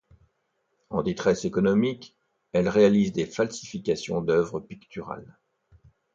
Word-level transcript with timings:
En 0.89 1.03
détresse 1.03 1.45
économique, 1.45 2.17
elle 2.53 2.67
réalise 2.69 3.11
des 3.11 3.27
falsifications 3.27 4.21
d’œuvres 4.23 4.59
picturales. 4.59 5.37